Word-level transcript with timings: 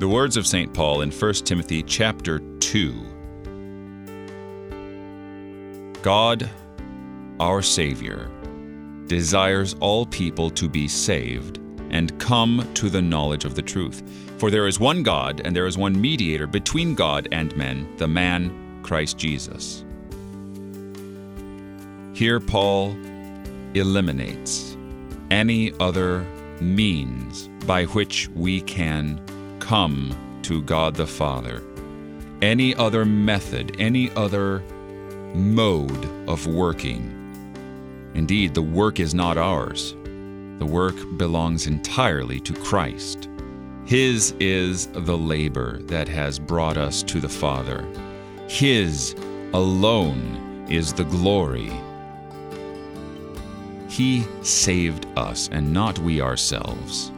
The 0.00 0.08
words 0.08 0.38
of 0.38 0.46
St. 0.46 0.72
Paul 0.72 1.02
in 1.02 1.10
1 1.10 1.34
Timothy 1.44 1.82
chapter 1.82 2.38
2. 2.38 2.94
God, 6.00 6.48
our 7.38 7.60
Savior, 7.60 8.30
desires 9.08 9.76
all 9.78 10.06
people 10.06 10.48
to 10.52 10.70
be 10.70 10.88
saved 10.88 11.58
and 11.90 12.18
come 12.18 12.66
to 12.72 12.88
the 12.88 13.02
knowledge 13.02 13.44
of 13.44 13.54
the 13.54 13.60
truth. 13.60 14.02
For 14.38 14.50
there 14.50 14.66
is 14.66 14.80
one 14.80 15.02
God, 15.02 15.42
and 15.44 15.54
there 15.54 15.66
is 15.66 15.76
one 15.76 16.00
mediator 16.00 16.46
between 16.46 16.94
God 16.94 17.28
and 17.30 17.54
men, 17.54 17.86
the 17.98 18.08
man 18.08 18.80
Christ 18.82 19.18
Jesus. 19.18 19.84
Here, 22.14 22.40
Paul 22.40 22.96
eliminates 23.74 24.78
any 25.30 25.74
other 25.78 26.24
means 26.58 27.50
by 27.66 27.84
which 27.84 28.28
we 28.28 28.62
can 28.62 29.20
come 29.70 30.40
to 30.42 30.60
God 30.62 30.96
the 30.96 31.06
Father. 31.06 31.62
Any 32.42 32.74
other 32.74 33.04
method, 33.04 33.76
any 33.78 34.10
other 34.16 34.64
mode 35.32 36.28
of 36.28 36.44
working. 36.48 38.10
Indeed, 38.14 38.52
the 38.52 38.62
work 38.62 38.98
is 38.98 39.14
not 39.14 39.38
ours. 39.38 39.92
The 40.58 40.66
work 40.66 40.96
belongs 41.16 41.68
entirely 41.68 42.40
to 42.40 42.52
Christ. 42.52 43.28
His 43.84 44.32
is 44.40 44.88
the 44.88 45.16
labor 45.16 45.78
that 45.82 46.08
has 46.08 46.40
brought 46.40 46.76
us 46.76 47.04
to 47.04 47.20
the 47.20 47.28
Father. 47.28 47.86
His 48.48 49.14
alone 49.54 50.66
is 50.68 50.92
the 50.92 51.04
glory. 51.04 51.70
He 53.88 54.26
saved 54.42 55.06
us 55.16 55.48
and 55.52 55.72
not 55.72 55.96
we 56.00 56.20
ourselves. 56.20 57.12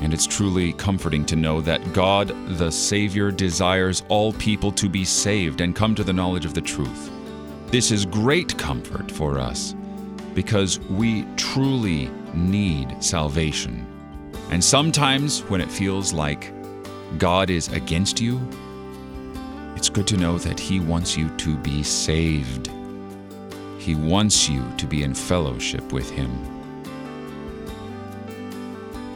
And 0.00 0.14
it's 0.14 0.26
truly 0.26 0.72
comforting 0.74 1.24
to 1.26 1.36
know 1.36 1.60
that 1.62 1.92
God, 1.92 2.28
the 2.56 2.70
Savior, 2.70 3.30
desires 3.30 4.04
all 4.08 4.32
people 4.32 4.70
to 4.72 4.88
be 4.88 5.04
saved 5.04 5.60
and 5.60 5.74
come 5.74 5.94
to 5.94 6.04
the 6.04 6.12
knowledge 6.12 6.44
of 6.44 6.54
the 6.54 6.60
truth. 6.60 7.10
This 7.66 7.90
is 7.90 8.06
great 8.06 8.56
comfort 8.56 9.10
for 9.10 9.38
us 9.38 9.74
because 10.34 10.78
we 10.80 11.26
truly 11.36 12.10
need 12.32 13.02
salvation. 13.02 13.84
And 14.50 14.62
sometimes 14.62 15.40
when 15.42 15.60
it 15.60 15.70
feels 15.70 16.12
like 16.12 16.52
God 17.18 17.50
is 17.50 17.68
against 17.68 18.20
you, 18.20 18.40
it's 19.74 19.88
good 19.88 20.06
to 20.08 20.16
know 20.16 20.38
that 20.38 20.58
He 20.58 20.80
wants 20.80 21.16
you 21.16 21.28
to 21.36 21.56
be 21.58 21.82
saved. 21.82 22.70
He 23.78 23.94
wants 23.94 24.48
you 24.48 24.64
to 24.76 24.86
be 24.86 25.02
in 25.02 25.14
fellowship 25.14 25.92
with 25.92 26.10
Him. 26.10 26.57